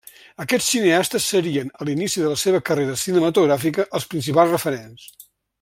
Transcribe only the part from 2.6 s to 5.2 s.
carrera cinematogràfica, els principals referents.